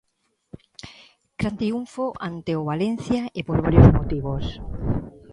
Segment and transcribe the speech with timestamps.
[1.39, 4.45] Gran triunfo ante o Valencia e por varios motivos.